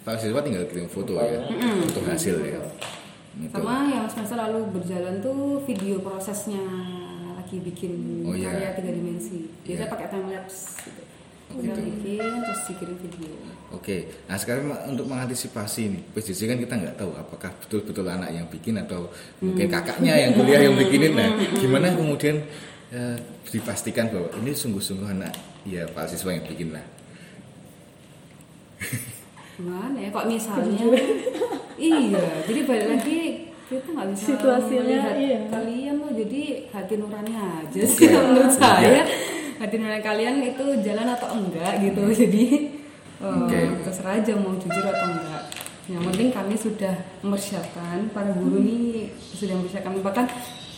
para 0.00 0.16
siswa 0.16 0.40
tinggal 0.40 0.64
kirim 0.64 0.86
foto 0.86 1.18
ya, 1.18 1.44
foto 1.84 2.00
hasil 2.04 2.36
ya. 2.40 2.60
Gitu. 3.30 3.54
sama 3.54 3.86
yang 3.86 4.10
semester 4.10 4.34
lalu 4.34 4.74
berjalan 4.74 5.22
tuh 5.22 5.62
video 5.62 6.02
prosesnya 6.02 6.58
lagi 7.32 7.62
bikin 7.62 8.26
Oh, 8.26 8.34
iya. 8.34 8.50
karya 8.50 8.70
tiga 8.74 8.90
dimensi 8.90 9.46
biasanya 9.62 9.86
Iya. 9.86 9.92
pakai 9.94 10.06
time 10.10 10.28
lapse 10.28 10.82
gitu 10.82 11.02
Gitu. 11.50 11.74
bikin 11.74 12.30
terus 12.46 12.60
dikirim 12.70 12.96
video 13.02 13.34
Oke, 13.70 14.10
nah 14.26 14.34
sekarang 14.34 14.66
untuk 14.90 15.06
mengantisipasi 15.06 15.94
nih, 15.94 16.02
PJJ 16.10 16.40
kan 16.50 16.58
kita 16.58 16.74
nggak 16.74 16.96
tahu 16.98 17.14
apakah 17.14 17.54
betul-betul 17.54 18.02
anak 18.02 18.34
yang 18.34 18.50
bikin 18.50 18.74
atau 18.74 19.06
mungkin 19.38 19.70
kakaknya 19.70 20.26
yang 20.26 20.34
kuliah 20.34 20.66
yang 20.66 20.74
bikinin. 20.74 21.14
Nah, 21.14 21.30
gimana 21.54 21.94
kemudian 21.94 22.42
eh, 22.90 23.14
dipastikan 23.46 24.10
bahwa 24.10 24.26
ini 24.42 24.50
sungguh-sungguh 24.50 25.06
anak 25.06 25.30
ya 25.62 25.86
Pak 25.86 26.10
siswa 26.10 26.34
yang 26.34 26.42
bikin 26.50 26.74
lah. 26.74 26.82
gimana 29.54 29.96
ya 30.00 30.08
kok 30.08 30.24
misalnya 30.26 30.84
iya 31.76 32.24
jadi 32.48 32.60
balik 32.64 32.86
lagi 32.96 33.18
kita 33.68 33.86
nggak 33.92 34.08
bisa 34.10 34.24
Situasinya, 34.34 34.82
melihat 34.82 35.14
iya. 35.20 35.38
kalian 35.46 35.94
loh 36.02 36.10
jadi 36.10 36.42
hati 36.74 36.94
nurani 36.98 37.34
aja 37.38 37.82
sih 37.86 38.08
menurut 38.10 38.50
saya 38.56 39.04
Iya. 39.04 39.04
Hati 39.60 39.76
nurani 39.76 40.00
kalian 40.00 40.40
itu 40.42 40.64
jalan 40.80 41.04
atau 41.06 41.28
enggak 41.36 41.72
gitu. 41.78 42.00
Jadi 42.24 42.44
eh, 43.20 43.28
Oke. 43.36 43.60
terserah 43.84 44.16
aja 44.16 44.32
mau 44.34 44.56
jujur 44.56 44.80
atau 44.82 45.06
enggak. 45.06 45.42
Yang 45.84 46.02
penting 46.06 46.28
kami 46.30 46.54
sudah 46.54 46.94
mempersiapkan 47.20 48.08
para 48.10 48.30
guru 48.30 48.58
ini 48.58 49.10
sudah 49.12 49.54
mempersiapkan 49.54 49.92
bahkan 50.00 50.26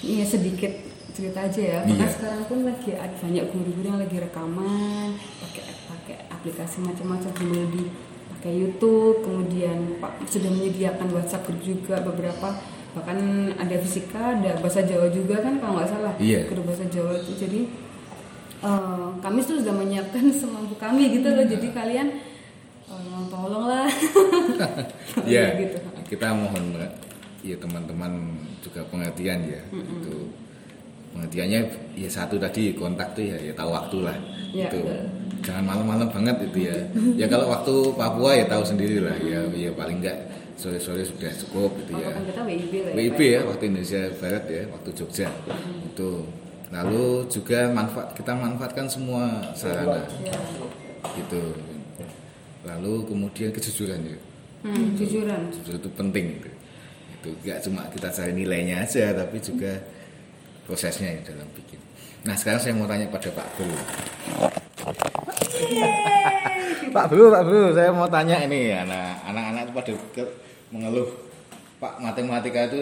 ini 0.02 0.24
sedikit 0.24 0.72
cerita 1.12 1.44
aja 1.44 1.60
ya. 1.60 1.78
Bahkan 1.84 2.00
Iya. 2.00 2.10
sekarang 2.10 2.42
pun 2.44 2.58
lagi 2.64 2.90
ada 2.92 3.12
banyak 3.14 3.44
guru-guru 3.46 3.86
yang 3.86 4.00
lagi 4.00 4.16
rekaman 4.18 5.08
pakai 5.38 5.62
pakai 5.86 6.16
aplikasi 6.28 6.80
macam-macam 6.80 7.30
sambil 7.30 7.64
di 7.68 7.84
pakai 8.32 8.52
YouTube 8.56 9.22
kemudian 9.22 10.00
pak 10.00 10.24
sudah 10.26 10.50
menyediakan 10.50 11.06
WhatsApp 11.12 11.46
group 11.46 11.62
juga 11.62 12.00
beberapa. 12.00 12.58
Bahkan 12.92 13.16
ada 13.56 13.76
fisika 13.78 14.36
ada 14.36 14.56
bahasa 14.58 14.82
Jawa 14.82 15.06
juga 15.08 15.38
kan 15.38 15.56
kalau 15.56 15.76
nggak 15.76 15.88
salah 15.88 16.14
Iya. 16.18 16.48
guru 16.48 16.64
bahasa 16.64 16.88
Jawa 16.88 17.14
itu. 17.14 17.32
Jadi 17.36 17.60
eh, 18.62 19.08
kami 19.18 19.38
tuh 19.42 19.58
sudah 19.60 19.74
menyiapkan 19.74 20.30
semampu 20.32 20.74
kami 20.78 21.18
gitu 21.18 21.28
loh. 21.28 21.44
Jadi 21.44 21.68
kalian 21.74 22.08
eh, 22.88 23.22
tolonglah. 23.28 23.86
Ya 25.28 25.52
gitu 25.60 25.92
kita 26.12 26.28
mohon 26.36 26.76
ya 27.40 27.56
teman-teman 27.56 28.36
juga 28.60 28.84
pengertian 28.92 29.48
ya. 29.48 29.62
Itu 29.72 30.28
pengertiannya 31.16 31.60
ya 31.96 32.08
satu 32.12 32.36
tadi 32.36 32.76
kontak 32.76 33.16
tuh 33.16 33.24
ya 33.24 33.36
ya 33.40 33.52
tahu 33.56 33.72
waktu 33.72 33.98
lah. 34.04 34.16
Ya, 34.52 34.68
itu 34.68 34.84
betul. 34.84 35.00
jangan 35.40 35.64
malam-malam 35.64 36.08
banget 36.12 36.36
itu 36.52 36.68
ya. 36.68 36.76
Ya 37.24 37.26
kalau 37.32 37.48
waktu 37.48 37.72
Papua 37.96 38.36
ya 38.36 38.44
tahu 38.44 38.60
sendiri 38.60 39.00
lah. 39.00 39.16
Ya 39.24 39.40
ya 39.56 39.72
paling 39.72 40.04
enggak 40.04 40.28
sore-sore 40.60 41.00
sudah 41.00 41.32
cukup 41.48 41.72
gitu 41.80 41.96
ya. 41.96 42.12
Patokan 42.12 42.24
kita 42.28 42.42
WIB 42.44 42.72
lah 42.84 42.92
WIB 42.92 43.18
Pak. 43.18 43.32
ya 43.32 43.40
waktu 43.48 43.64
Indonesia 43.72 44.02
Barat 44.20 44.44
ya 44.52 44.62
waktu 44.68 44.90
Jogja. 44.92 45.28
Itu 45.88 46.08
lalu 46.72 47.28
juga 47.28 47.68
manfaat 47.68 48.16
kita 48.16 48.32
manfaatkan 48.32 48.88
semua 48.88 49.52
sarana 49.52 50.08
gitu 51.12 51.52
lalu 52.64 53.04
kemudian 53.04 53.52
kejujuran 53.52 54.00
ya 54.08 54.18
Hmm, 54.62 54.94
jujuran 54.94 55.50
Jujur 55.50 55.74
itu 55.74 55.90
penting 55.98 56.38
itu. 56.38 56.50
Itu 57.18 57.28
gak 57.42 57.66
cuma 57.66 57.82
kita 57.90 58.08
cari 58.14 58.30
nilainya 58.30 58.86
aja 58.86 59.10
tapi 59.10 59.42
juga 59.42 59.74
prosesnya 60.62 61.18
ya 61.18 61.34
dalam 61.34 61.50
bikin. 61.50 61.82
Nah 62.22 62.38
sekarang 62.38 62.62
saya 62.62 62.74
mau 62.78 62.86
tanya 62.86 63.10
pada 63.10 63.26
Pak 63.34 63.46
Bro. 63.58 63.74
Pak 66.94 67.06
Bro, 67.10 67.24
Pak 67.34 67.42
Bro, 67.42 67.62
saya 67.74 67.90
mau 67.90 68.06
tanya 68.06 68.38
ini 68.46 68.70
anak 68.70 69.26
anak-anak 69.26 69.62
itu 69.66 69.72
pada 69.74 69.92
mengeluh 70.70 71.10
Pak 71.82 71.98
matematika 71.98 72.70
itu 72.70 72.78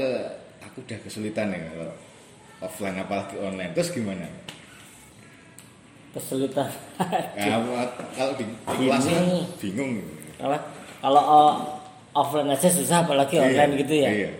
aku 0.61 0.85
udah 0.85 0.99
kesulitan 1.01 1.49
ya 1.49 1.65
kalau 1.73 1.97
offline 2.61 2.97
apalagi 2.97 3.37
online. 3.37 3.73
Terus 3.73 3.91
gimana? 3.91 4.27
kesulitan 6.11 6.67
Ya, 7.39 7.55
kalau 8.19 8.35
di, 8.35 8.43
di 8.43 8.85
kelas 8.85 9.07
Bingung. 9.07 9.47
bingung. 9.63 9.93
apa 10.43 10.59
kalau 10.99 11.23
o- 11.23 11.59
offline 12.13 12.51
aja 12.51 12.67
susah 12.67 13.07
apalagi 13.07 13.39
online 13.39 13.79
gitu 13.79 13.95
ya 13.95 14.11
Iya. 14.11 14.31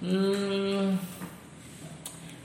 hmm, 0.00 0.96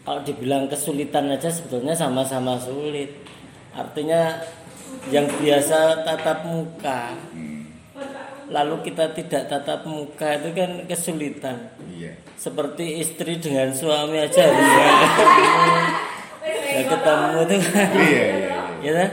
kalau 0.03 0.19
dibilang 0.21 0.67
kesulitan 0.67 1.31
aja 1.31 1.47
sebetulnya 1.47 1.95
sama-sama 1.95 2.59
sulit 2.59 3.15
artinya 3.71 4.43
yang 5.07 5.31
biasa 5.31 6.03
tatap 6.03 6.43
muka 6.43 7.15
lalu 8.49 8.85
kita 8.85 9.13
tidak 9.17 9.49
tatap 9.49 9.85
muka 9.89 10.37
itu 10.37 10.49
kan 10.53 10.71
kesulitan. 10.85 11.57
Iya. 11.95 12.11
seperti 12.35 12.99
istri 13.01 13.39
dengan 13.39 13.71
suami 13.71 14.19
aja. 14.21 14.45
Ketemu 14.51 15.55
ya 16.75 16.81
ketemu 16.83 17.39
tuh. 17.47 17.59
Kan 17.63 17.89
Iya, 17.95 18.03
iya, 18.03 18.25
iya. 18.35 18.59
ya 18.83 18.91
kan? 18.93 19.09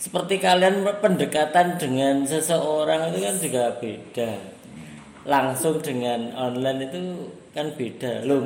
seperti 0.00 0.40
kalian 0.40 0.88
pendekatan 1.04 1.76
dengan 1.76 2.24
seseorang 2.24 3.12
itu 3.12 3.18
kan 3.20 3.36
juga 3.36 3.64
beda. 3.76 4.30
Langsung 5.28 5.76
dengan 5.84 6.32
online 6.32 6.88
itu 6.88 7.00
kan 7.52 7.68
beda. 7.76 8.24
Lo 8.24 8.40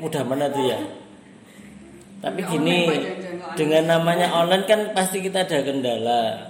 mudah 0.00 0.22
mana 0.24 0.52
tuh 0.52 0.64
ya. 0.68 0.80
Tapi 2.20 2.40
gini 2.44 2.84
dengan 3.56 3.96
namanya 3.96 4.28
online 4.28 4.68
kan 4.68 4.80
pasti 4.92 5.24
kita 5.24 5.48
ada 5.48 5.64
kendala 5.64 6.49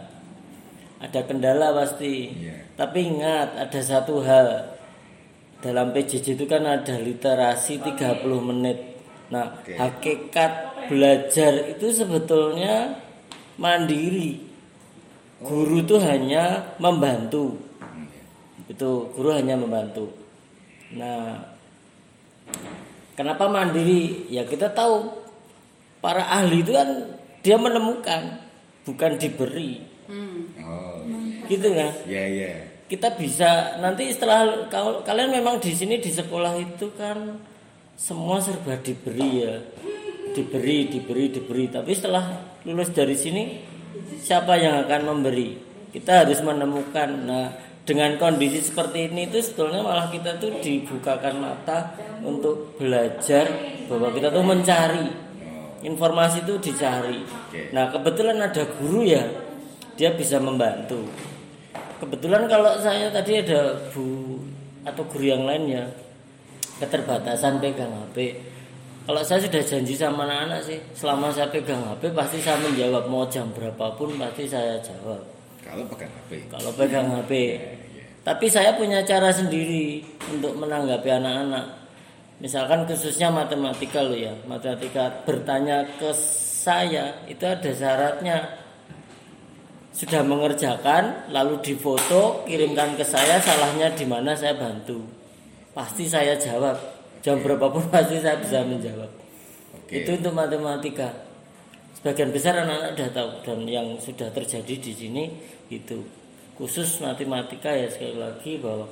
ada 1.00 1.20
kendala 1.24 1.72
pasti. 1.72 2.28
Iya. 2.28 2.76
tapi 2.76 3.08
ingat 3.08 3.56
ada 3.56 3.80
satu 3.80 4.20
hal. 4.20 4.76
Dalam 5.60 5.92
PJJ 5.92 6.40
itu 6.40 6.44
kan 6.48 6.64
ada 6.64 6.96
literasi 6.96 7.84
30 7.84 8.24
menit. 8.40 8.96
Nah 9.28 9.60
Oke. 9.60 9.76
hakikat 9.76 10.52
belajar 10.88 11.76
itu 11.76 11.92
sebetulnya 11.92 12.96
mandiri. 13.60 14.40
Guru 15.40 15.84
itu 15.84 15.96
hanya 16.00 16.76
membantu. 16.80 17.60
Itu 18.68 19.12
guru 19.12 19.36
hanya 19.36 19.56
membantu. 19.60 20.08
Nah 20.96 21.44
kenapa 23.16 23.48
mandiri? 23.48 24.28
Ya 24.32 24.48
kita 24.48 24.72
tahu. 24.72 25.20
Para 26.00 26.24
ahli 26.24 26.64
itu 26.64 26.72
kan 26.72 26.88
dia 27.44 27.60
menemukan 27.60 28.40
bukan 28.88 29.20
diberi 29.20 29.84
Oh, 30.66 31.06
gitu 31.46 31.70
kan 31.70 31.94
iya 32.10 32.24
iya. 32.26 32.52
kita 32.90 33.14
bisa 33.14 33.78
nanti 33.78 34.10
setelah 34.10 34.66
kalau 34.66 35.06
kalian 35.06 35.30
memang 35.30 35.62
di 35.62 35.70
sini 35.70 36.02
di 36.02 36.10
sekolah 36.10 36.58
itu 36.58 36.90
kan 36.98 37.38
semua 38.00 38.40
serba 38.40 38.80
diberi 38.80 39.44
ya. 39.44 39.60
Diberi 40.32 40.88
diberi 40.88 41.28
diberi. 41.28 41.68
Tapi 41.68 41.92
setelah 41.92 42.24
lulus 42.64 42.88
dari 42.96 43.12
sini 43.12 43.60
siapa 44.16 44.56
yang 44.56 44.88
akan 44.88 45.00
memberi? 45.04 45.60
Kita 45.92 46.24
harus 46.24 46.40
menemukan. 46.40 47.28
Nah 47.28 47.52
dengan 47.84 48.16
kondisi 48.16 48.64
seperti 48.64 49.12
ini 49.12 49.28
itu 49.28 49.44
sebetulnya 49.44 49.84
malah 49.84 50.08
kita 50.08 50.40
tuh 50.40 50.64
dibukakan 50.64 51.44
mata 51.44 51.92
untuk 52.24 52.80
belajar 52.80 53.52
bahwa 53.84 54.08
kita 54.16 54.32
tuh 54.32 54.44
mencari. 54.48 55.08
Informasi 55.84 56.48
itu 56.48 56.56
dicari. 56.56 57.20
Nah 57.76 57.92
kebetulan 57.92 58.40
ada 58.40 58.64
guru 58.80 59.04
ya 59.04 59.28
dia 59.98 60.10
bisa 60.14 60.38
membantu 60.38 61.06
Kebetulan 62.00 62.48
kalau 62.48 62.80
saya 62.80 63.12
tadi 63.12 63.44
ada 63.44 63.76
bu 63.92 64.40
atau 64.88 65.04
guru 65.04 65.36
yang 65.36 65.44
lainnya 65.44 65.84
keterbatasan 66.80 67.60
pegang 67.60 67.92
HP. 67.92 68.40
Kalau 69.04 69.20
saya 69.20 69.44
sudah 69.44 69.60
janji 69.60 69.92
sama 69.92 70.24
anak-anak 70.24 70.60
sih, 70.64 70.80
selama 70.96 71.28
saya 71.28 71.52
pegang 71.52 71.84
HP 71.84 72.08
pasti 72.16 72.40
saya 72.40 72.56
menjawab 72.64 73.04
mau 73.04 73.28
jam 73.28 73.52
berapapun 73.52 74.16
pasti 74.16 74.48
saya 74.48 74.80
jawab. 74.80 75.20
Kalau 75.60 75.84
pegang 75.92 76.08
HP. 76.08 76.30
Kalau 76.48 76.70
pegang 76.72 77.06
HP. 77.20 77.32
Tapi 78.24 78.46
saya 78.48 78.72
punya 78.72 79.04
cara 79.04 79.28
sendiri 79.28 80.00
untuk 80.32 80.56
menanggapi 80.56 81.08
anak-anak. 81.20 81.84
Misalkan 82.40 82.88
khususnya 82.88 83.28
matematika 83.28 84.00
lo 84.00 84.16
ya, 84.16 84.32
matematika 84.48 85.20
bertanya 85.28 85.84
ke 86.00 86.08
saya 86.16 87.12
itu 87.28 87.44
ada 87.44 87.68
syaratnya 87.68 88.59
sudah 89.90 90.22
mengerjakan 90.22 91.30
lalu 91.34 91.58
difoto 91.62 92.46
kirimkan 92.46 92.94
ke 92.94 93.02
saya 93.02 93.42
salahnya 93.42 93.90
di 93.94 94.06
mana 94.06 94.38
saya 94.38 94.54
bantu. 94.54 95.02
Pasti 95.74 96.06
saya 96.06 96.38
jawab. 96.38 96.78
Jam 97.20 97.42
berapapun 97.42 97.84
pasti 97.94 98.22
saya 98.22 98.38
bisa 98.38 98.62
menjawab. 98.62 99.10
Oke. 99.70 100.02
itu 100.02 100.10
untuk 100.14 100.34
matematika. 100.34 101.10
Sebagian 101.98 102.30
besar 102.32 102.56
anak-anak 102.56 102.96
sudah 102.96 103.10
tahu 103.12 103.30
dan 103.44 103.58
yang 103.66 103.86
sudah 104.00 104.30
terjadi 104.30 104.74
di 104.78 104.92
sini 104.94 105.24
itu. 105.68 106.00
Khusus 106.56 107.02
matematika 107.02 107.74
ya 107.74 107.90
sekali 107.90 108.16
lagi 108.16 108.56
bahwa 108.56 108.88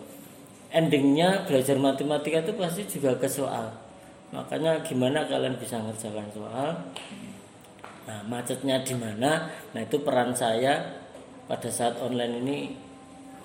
endingnya 0.74 1.46
belajar 1.48 1.78
matematika 1.80 2.44
itu 2.44 2.52
pasti 2.58 2.82
juga 2.84 3.16
ke 3.16 3.30
soal. 3.30 3.72
Makanya 4.28 4.84
gimana 4.84 5.24
kalian 5.24 5.56
bisa 5.56 5.80
ngerjakan 5.80 6.28
soal 6.34 6.76
Nah, 8.08 8.24
macetnya 8.24 8.80
di 8.80 8.96
mana? 8.96 9.52
Nah, 9.76 9.80
itu 9.84 10.00
peran 10.00 10.32
saya 10.32 10.80
pada 11.44 11.68
saat 11.68 12.00
online 12.00 12.40
ini 12.40 12.58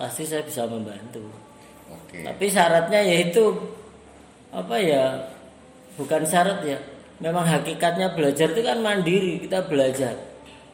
pasti 0.00 0.24
saya 0.24 0.40
bisa 0.40 0.64
membantu. 0.64 1.28
Oke. 1.92 2.24
Tapi 2.24 2.44
syaratnya 2.48 3.04
yaitu 3.04 3.52
apa 4.48 4.80
ya? 4.80 5.20
Bukan 6.00 6.24
syarat 6.24 6.64
ya. 6.64 6.80
Memang 7.20 7.44
hakikatnya 7.44 8.16
belajar 8.16 8.50
itu 8.50 8.64
kan 8.64 8.80
mandiri, 8.80 9.44
kita 9.44 9.68
belajar. 9.68 10.16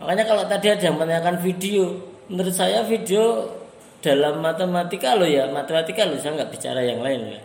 Makanya 0.00 0.24
kalau 0.24 0.44
tadi 0.48 0.72
ada 0.72 0.80
yang 0.80 0.96
menanyakan 0.96 1.36
video, 1.44 1.92
menurut 2.32 2.54
saya 2.56 2.80
video 2.86 3.52
dalam 4.00 4.40
matematika 4.40 5.12
loh 5.12 5.28
ya, 5.28 5.44
matematika 5.52 6.08
loh 6.08 6.16
saya 6.16 6.40
nggak 6.40 6.50
bicara 6.56 6.80
yang 6.80 7.04
lain 7.04 7.36
ya. 7.36 7.40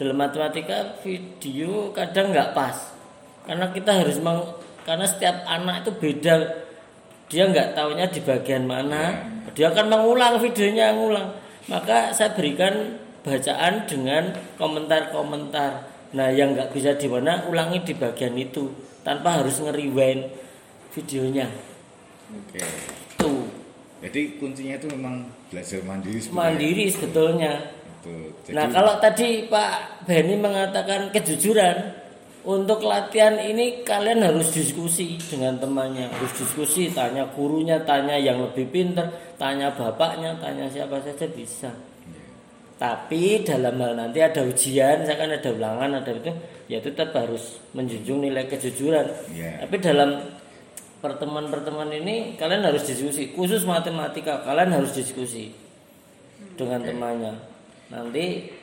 Dalam 0.00 0.16
matematika 0.16 0.96
video 1.04 1.92
kadang 1.92 2.32
nggak 2.32 2.56
pas, 2.56 2.96
karena 3.44 3.68
kita 3.68 4.00
harus 4.00 4.16
meng, 4.24 4.40
karena 4.88 5.04
setiap 5.04 5.44
anak 5.44 5.84
itu 5.84 5.92
beda. 6.00 6.64
Dia 7.28 7.44
nggak 7.44 7.76
taunya 7.76 8.08
di 8.08 8.24
bagian 8.24 8.64
mana. 8.64 9.20
Dia 9.52 9.68
akan 9.68 9.92
mengulang 9.92 10.40
videonya 10.40 10.96
ngulang. 10.96 11.36
Maka 11.68 12.16
saya 12.16 12.32
berikan 12.32 12.96
bacaan 13.20 13.84
dengan 13.84 14.32
komentar-komentar. 14.56 15.84
Nah 16.16 16.32
yang 16.32 16.56
nggak 16.56 16.72
bisa 16.72 16.96
di 16.96 17.04
mana 17.04 17.44
ulangi 17.44 17.84
di 17.84 17.92
bagian 17.92 18.32
itu. 18.32 18.72
Tanpa 19.04 19.44
harus 19.44 19.60
ngeriwain 19.60 20.24
videonya. 20.96 21.52
Oke. 22.32 22.60
tuh. 23.20 23.44
Jadi 24.00 24.40
kuncinya 24.40 24.80
itu 24.80 24.88
memang 24.88 25.28
belajar 25.52 25.84
mandiri 25.84 26.16
sebenarnya. 26.22 26.40
mandiri 26.48 26.84
sebetulnya. 26.88 27.52
Jadi, 27.98 28.56
nah 28.56 28.66
kalau 28.72 28.94
tadi 29.02 29.50
Pak 29.50 30.06
Benny 30.08 30.38
mengatakan 30.38 31.12
kejujuran 31.12 31.76
untuk 32.48 32.80
latihan 32.80 33.36
ini 33.36 33.84
kalian 33.84 34.24
harus 34.24 34.48
diskusi 34.56 35.20
dengan 35.20 35.60
temannya. 35.60 36.08
Harus 36.08 36.32
diskusi 36.32 36.88
tanya 36.88 37.28
gurunya 37.36 37.76
tanya 37.84 38.16
yang 38.16 38.40
lebih 38.40 38.72
pintar 38.72 39.12
tanya 39.36 39.68
bapaknya 39.76 40.32
tanya 40.40 40.64
siapa 40.72 40.96
saja 41.04 41.28
bisa. 41.28 41.68
Tapi 42.80 43.44
dalam 43.44 43.76
hal 43.84 43.92
nanti 44.00 44.24
ada 44.24 44.40
ujian 44.48 45.04
misalkan 45.04 45.34
ada 45.34 45.50
ulangan 45.52 46.00
ada 46.00 46.08
itu 46.14 46.32
ya 46.72 46.80
tetap 46.80 47.12
harus 47.12 47.60
menjunjung 47.76 48.24
nilai 48.24 48.48
kejujuran. 48.48 49.06
Iya. 49.34 49.66
tapi 49.66 49.76
dalam 49.82 50.10
pertemuan-pertemuan 51.04 51.90
ini 51.92 52.38
kalian 52.40 52.64
harus 52.64 52.86
diskusi 52.86 53.34
khusus 53.34 53.68
matematika 53.68 54.40
kalian 54.46 54.72
harus 54.72 54.96
diskusi 54.96 55.52
dengan 56.56 56.80
temannya. 56.80 57.34
Nanti 57.92 58.56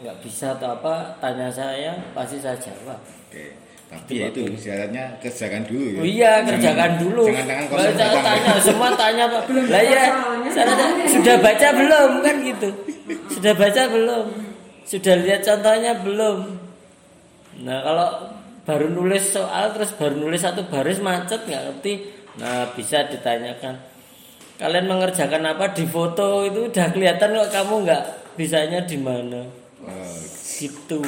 nggak 0.00 0.16
bisa 0.22 0.54
atau 0.54 0.78
apa 0.78 1.18
tanya 1.18 1.50
saya 1.50 1.92
pasti 2.14 2.38
saya 2.38 2.54
jawab 2.58 2.98
Oke. 3.28 3.68
Tapi 3.88 4.20
ya 4.20 4.28
itu 4.28 4.44
syaratnya 4.52 5.16
kerjakan 5.16 5.64
dulu 5.64 5.84
ya. 5.88 5.96
Oh 5.96 6.04
iya 6.04 6.32
kerjakan 6.44 6.60
Jangan- 6.76 7.00
dulu. 7.00 7.24
Jangan 7.24 7.46
tangan 7.48 7.64
kosong 7.72 7.96
datang. 7.96 8.20
tanya 8.20 8.52
semua 8.60 8.88
tanya 8.92 9.24
pak. 9.32 9.42
Belum 9.48 9.64
Lah 9.72 9.80
ya, 9.80 10.04
sudah 11.08 11.36
baca 11.40 11.68
belum 11.72 12.10
kan 12.20 12.36
gitu. 12.44 12.68
Sudah 13.32 13.52
baca 13.56 13.82
belum? 13.88 14.24
Sudah 14.84 15.14
lihat 15.24 15.40
contohnya 15.40 15.92
belum? 16.04 16.38
Nah 17.64 17.78
kalau 17.80 18.08
baru 18.68 18.92
nulis 18.92 19.24
soal 19.32 19.72
terus 19.72 19.96
baru 19.96 20.20
nulis 20.20 20.44
satu 20.44 20.68
baris 20.68 21.00
macet 21.00 21.48
nggak 21.48 21.62
ngerti. 21.72 22.12
Nah 22.36 22.68
bisa 22.76 23.08
ditanyakan. 23.08 23.72
Kalian 24.60 24.84
mengerjakan 24.84 25.48
apa 25.48 25.72
di 25.72 25.88
foto 25.88 26.44
itu 26.44 26.68
udah 26.68 26.92
kelihatan 26.92 27.40
kok 27.40 27.50
kamu 27.56 27.88
nggak 27.88 28.02
bisanya 28.36 28.84
di 28.84 29.00
mana. 29.00 29.48
Oh, 29.78 30.18
Gitu. 30.58 30.98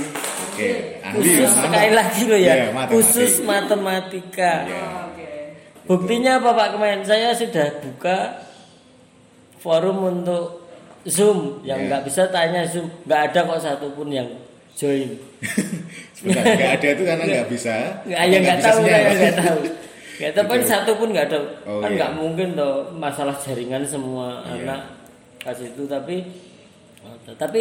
Oke. 0.47 0.71
Ahli 1.03 1.15
Khusus 1.19 1.35
ya, 1.35 1.49
mantap. 1.49 1.65
sekali 1.67 1.91
lagi 1.91 2.23
loh 2.25 2.39
Iya, 2.39 2.53
ya. 2.53 2.67
matematik. 2.71 2.93
Khusus 2.95 3.33
matematika. 3.43 4.53
Iya. 4.62 4.85
Buktinya 5.83 6.33
apa 6.39 6.50
Pak 6.55 6.69
Kemen? 6.75 6.99
Saya 7.03 7.35
sudah 7.35 7.67
buka 7.83 8.19
forum 9.59 9.99
untuk 10.07 10.62
Zoom 11.03 11.61
yang 11.62 11.83
Ya. 11.83 11.87
nggak 11.89 12.03
bisa 12.05 12.29
tanya 12.29 12.62
Zoom, 12.62 12.87
nggak 13.05 13.21
ada 13.33 13.41
kok 13.43 13.59
satupun 13.59 14.09
yang 14.09 14.29
join. 14.73 15.19
Sebentar, 16.15 16.45
nggak 16.47 16.73
ada 16.79 16.87
itu 16.93 17.03
karena 17.03 17.25
nggak 17.27 17.49
bisa. 17.49 17.75
Nggak, 18.05 18.21
ya 18.23 18.39
nggak 18.39 18.59
tahu, 18.61 18.79
saya 18.85 18.99
nggak 19.11 19.37
tahu. 19.37 19.59
Nggak 20.15 20.33
tahu 20.33 20.45
kan 20.47 20.61
Gitu. 20.61 20.69
satu 20.69 20.91
pun 20.95 21.09
nggak 21.11 21.27
ada. 21.27 21.39
Oh, 21.65 21.81
kan 21.81 21.91
iya. 21.91 21.97
nggak 21.99 22.12
mungkin 22.15 22.49
toh 22.53 22.75
masalah 22.95 23.35
jaringan 23.35 23.83
semua 23.83 24.45
Iya. 24.47 24.62
anak 24.62 24.81
kasih 25.41 25.73
itu 25.73 25.89
tapi 25.89 26.23
tapi 27.35 27.61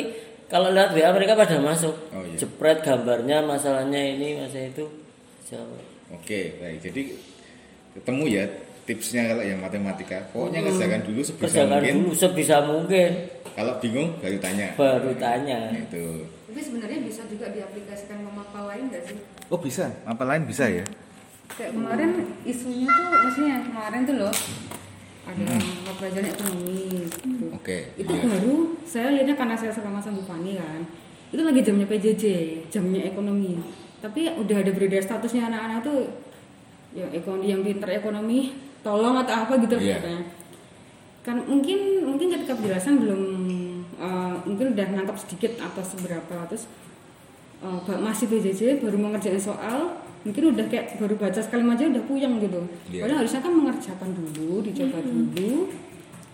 kalau 0.50 0.70
lihat 0.70 0.92
WA 0.92 1.10
mereka 1.10 1.34
pada 1.34 1.56
masuk. 1.58 1.94
Oh, 2.10 2.26
iya. 2.26 2.36
Jepret 2.36 2.82
gambarnya 2.82 3.40
masalahnya 3.42 4.02
ini 4.10 4.38
masa 4.38 4.60
itu 4.60 4.84
jawab. 5.46 5.80
Oke, 6.12 6.58
baik. 6.58 6.82
Jadi 6.82 7.02
ketemu 7.94 8.24
ya 8.28 8.44
tipsnya 8.84 9.30
kalau 9.30 9.42
yang 9.42 9.60
matematika. 9.60 10.18
Pokoknya 10.30 10.66
kerjakan 10.66 11.02
dulu 11.06 11.22
sebisa 11.22 11.38
Hmm. 11.38 11.46
Kerjakan 11.46 11.70
mungkin. 11.72 11.94
dulu 11.96 12.12
sebisa 12.12 12.56
mungkin 12.62 13.12
Kalau 13.50 13.74
bingung 13.78 14.10
baru 14.18 14.38
tanya. 14.40 14.68
baru 14.74 15.12
tanya. 15.16 15.60
Itu. 15.72 16.26
Tapi 16.50 16.60
sebenarnya 16.60 17.00
bisa 17.04 17.22
juga 17.26 17.46
diaplikasikan 17.48 18.18
ke 18.20 18.32
mapel 18.32 18.64
lain 18.66 18.84
nggak 18.90 19.04
sih? 19.06 19.18
Oh 19.48 19.58
bisa. 19.58 19.86
Apa 20.04 20.26
lain 20.26 20.44
bisa 20.44 20.66
ya? 20.66 20.82
Kayak 21.50 21.74
kemarin 21.74 22.10
isunya 22.44 22.86
tuh, 22.88 23.06
maksudnya 23.12 23.50
yang 23.52 23.66
kemarin 23.66 24.02
tuh 24.04 24.16
loh 24.18 24.34
ada 25.30 25.44
mata 25.60 25.92
pelajaran 25.98 26.30
ekonomi. 26.34 26.82
Gitu. 27.06 27.46
Oke. 27.54 27.78
Itu 27.96 28.14
iya. 28.14 28.24
baru 28.26 28.56
saya 28.84 29.08
lihatnya 29.14 29.36
karena 29.38 29.56
saya 29.56 29.72
sama 29.74 30.02
sama 30.02 30.20
Bu 30.20 30.24
Fani 30.26 30.58
kan. 30.58 30.82
Itu 31.30 31.42
lagi 31.46 31.62
jamnya 31.62 31.86
PJJ, 31.86 32.24
jamnya 32.74 33.06
ekonomi. 33.06 33.62
Tapi 34.00 34.32
udah 34.34 34.58
ada 34.66 34.72
beredar 34.74 35.04
statusnya 35.04 35.52
anak-anak 35.52 35.80
tuh 35.86 36.00
yang 36.98 37.10
ekonomi 37.14 37.46
yang 37.46 37.62
pinter 37.62 37.90
ekonomi 37.94 38.58
tolong 38.82 39.22
atau 39.22 39.46
apa 39.46 39.54
gitu 39.62 39.78
Iya. 39.78 40.02
katanya. 40.02 40.24
Kan 41.22 41.38
mungkin 41.46 42.08
mungkin 42.08 42.28
ketika 42.34 42.58
penjelasan 42.58 43.04
belum 43.06 43.22
eh, 44.00 44.36
mungkin 44.48 44.74
udah 44.74 44.88
nangkap 44.96 45.18
sedikit 45.20 45.60
atau 45.62 45.84
seberapa 45.84 46.36
terus 46.50 46.66
eh, 47.62 47.78
Mbak 47.86 48.00
masih 48.02 48.26
PJJ 48.32 48.82
baru 48.82 48.98
mengerjakan 48.98 49.42
soal 49.42 50.09
mungkin 50.20 50.44
udah 50.52 50.66
kayak 50.68 51.00
baru 51.00 51.16
baca 51.16 51.40
sekali 51.40 51.64
aja 51.64 51.84
udah 51.88 52.04
puyeng 52.04 52.34
gitu. 52.44 52.60
Iya. 52.92 53.02
Padahal 53.08 53.20
harusnya 53.24 53.42
kan 53.44 53.54
mengerjakan 53.56 54.10
dulu, 54.12 54.52
dicoba 54.64 54.98
dulu 55.00 55.54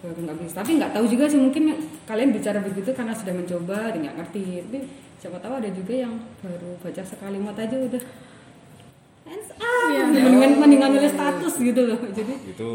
baru 0.02 0.20
nggak 0.26 0.38
bisa. 0.42 0.54
Tapi 0.62 0.72
nggak 0.78 0.92
tahu 0.94 1.06
juga 1.10 1.26
sih 1.30 1.40
mungkin 1.42 1.64
kalian 2.06 2.30
bicara 2.34 2.60
begitu 2.62 2.90
karena 2.94 3.14
sudah 3.14 3.34
mencoba 3.34 3.78
dan 3.94 4.00
nggak 4.06 4.16
ngerti. 4.22 4.46
Tapi 4.66 4.80
siapa 5.22 5.38
tahu 5.42 5.54
ada 5.58 5.70
juga 5.74 5.94
yang 5.94 6.14
baru 6.42 6.70
baca 6.82 7.02
sekalimat 7.02 7.56
aja 7.58 7.76
udah 7.78 8.02
hands 9.26 9.50
up, 9.58 9.90
mendingan 10.14 10.52
mendingan 10.62 10.90
nulis 10.94 11.14
status 11.14 11.54
gitu 11.58 11.82
loh. 11.86 12.00
Jadi 12.14 12.34
Itu 12.54 12.70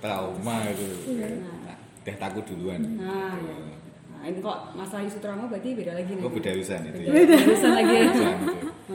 trauma 0.00 0.56
itu. 0.68 0.88
Iya. 1.16 1.26
Nah, 1.44 1.76
udah 2.02 2.16
takut 2.16 2.44
duluan. 2.48 2.80
nah, 2.96 3.36
ya. 3.36 3.81
Nah 4.22 4.30
ini 4.30 4.38
kok 4.38 4.58
masalah 4.78 5.02
isu 5.02 5.18
trauma 5.18 5.50
berarti 5.50 5.74
beda 5.74 5.98
lagi 5.98 6.14
nih. 6.14 6.22
Oh 6.22 6.30
beda 6.30 6.54
urusan 6.54 6.80
itu 6.86 6.98
ya. 7.02 7.10
Beda 7.10 7.34
urusan 7.42 7.72
lagi 7.74 7.90
ya. 7.90 8.02
Urusan 8.06 8.36
itu. 8.38 8.94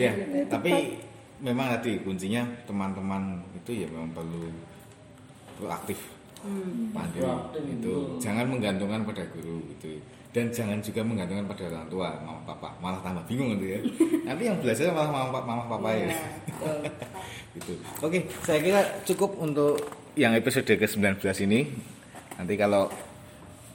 Ya, 0.00 0.10
tapi 0.48 0.72
memang 1.44 1.66
tadi 1.76 2.00
kuncinya 2.00 2.42
teman-teman 2.64 3.44
itu 3.52 3.84
ya 3.84 3.86
memang 3.92 4.16
perlu 4.16 4.48
proaktif. 5.60 6.00
Mandiri 6.96 7.28
itu 7.70 8.18
jangan 8.18 8.48
menggantungkan 8.48 9.04
pada 9.04 9.22
guru 9.36 9.60
gitu. 9.76 10.00
Dan 10.32 10.48
jangan 10.48 10.80
juga 10.80 11.04
menggantungkan 11.04 11.44
pada 11.44 11.62
orang 11.68 11.86
tua 11.92 12.08
mama 12.24 12.40
papa. 12.48 12.72
Malah 12.80 13.04
tambah 13.04 13.22
bingung 13.28 13.60
gitu 13.60 13.76
ya. 13.76 13.80
Nanti 14.32 14.42
yang 14.48 14.56
belajar 14.56 14.88
malah 14.88 15.12
mama 15.12 15.38
mama 15.44 15.64
papa 15.68 15.90
ya. 15.92 16.08
Gitu. 17.52 17.76
Oke 18.00 18.24
saya 18.40 18.64
kira 18.64 18.80
cukup 19.04 19.36
untuk 19.36 19.76
yang 20.16 20.32
episode 20.32 20.64
ke 20.64 20.88
19 20.88 21.20
ini. 21.44 21.68
Nanti 22.40 22.56
kalau 22.56 22.88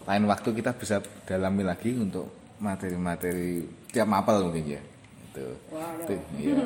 lain 0.08 0.24
waktu 0.24 0.50
kita 0.56 0.72
bisa 0.80 1.04
dalami 1.28 1.68
lagi 1.68 1.92
untuk 1.92 2.32
materi-materi 2.64 3.68
tiap 3.92 4.08
mapel 4.08 4.48
mungkin 4.48 4.80
ya. 4.80 4.82
Itu. 5.28 5.48
Itu, 6.08 6.14
iya. 6.40 6.58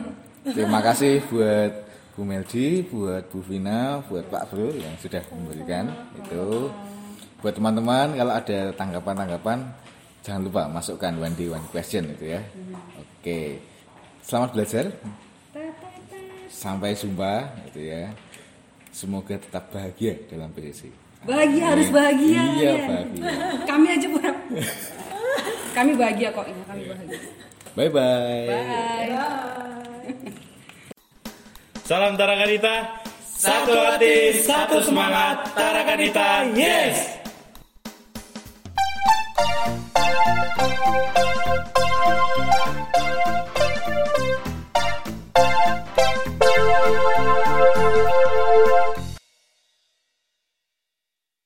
terima 0.54 0.80
kasih 0.80 1.26
buat 1.28 1.74
Bu 2.14 2.22
Meldi 2.22 2.86
buat 2.86 3.26
Bu 3.34 3.42
Vina 3.42 4.06
buat 4.06 4.30
Pak 4.30 4.54
Bro 4.54 4.78
yang 4.78 4.94
sudah 5.02 5.26
memberikan 5.34 5.90
itu. 6.22 6.70
Buat 7.42 7.58
teman-teman 7.58 8.14
kalau 8.14 8.34
ada 8.38 8.60
tanggapan-tanggapan 8.78 9.60
jangan 10.22 10.42
lupa 10.46 10.70
masukkan 10.70 11.18
one 11.18 11.34
day 11.34 11.50
one 11.50 11.66
question 11.74 12.14
itu 12.14 12.38
ya. 12.38 12.42
Oke. 13.02 13.58
Selamat 14.22 14.54
belajar. 14.54 14.86
Sampai 16.46 16.94
jumpa 16.94 17.50
gitu 17.74 17.90
ya. 17.90 18.14
Semoga 18.94 19.34
tetap 19.42 19.74
bahagia 19.74 20.14
dalam 20.30 20.54
PSC 20.54 21.11
Bahagia 21.22 21.64
harus 21.70 21.88
bahagia. 21.94 22.42
iya 22.58 22.72
ya. 22.74 22.86
bahagia 22.90 23.30
Kami 23.70 23.86
aja 23.94 24.08
pura. 24.10 24.32
kami 25.72 25.92
bahagia 25.96 26.30
kok 26.34 26.46
ya, 26.50 26.56
kami 26.68 26.84
bahagia. 26.90 27.20
bye 27.78 27.88
bye 27.88 28.48
Bye. 28.50 29.16
Salam 31.86 32.16
Tarakanita, 32.16 33.04
satu 33.22 33.72
hati, 33.76 34.32
satu 34.40 34.80
semangat, 34.80 35.44
Tarakanita, 35.56 36.48
yes! 36.56 37.20
Thank 40.62 41.31